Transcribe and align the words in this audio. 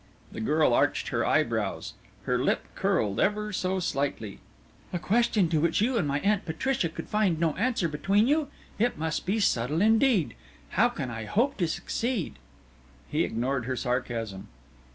The 0.31 0.41
girl 0.41 0.73
arched 0.73 1.09
her 1.09 1.23
eyebrows. 1.23 1.93
Her 2.23 2.39
lip 2.43 2.65
curled 2.73 3.19
ever 3.19 3.53
so 3.53 3.79
slightly. 3.79 4.39
"A 4.91 4.97
question 4.97 5.47
to 5.49 5.61
which 5.61 5.79
you 5.79 5.95
and 5.95 6.07
my 6.07 6.19
Aunt 6.21 6.43
Patricia 6.43 6.89
could 6.89 7.07
find 7.07 7.39
no 7.39 7.53
answer 7.55 7.87
between 7.87 8.25
you! 8.27 8.47
It 8.79 8.97
must 8.97 9.27
be 9.27 9.39
subtle 9.39 9.79
indeed! 9.79 10.33
How 10.69 10.89
can 10.89 11.11
I 11.11 11.25
hope 11.25 11.55
to 11.57 11.67
succeed?" 11.67 12.39
He 13.09 13.23
ignored 13.23 13.65
her 13.65 13.75
sarcasm. 13.75 14.47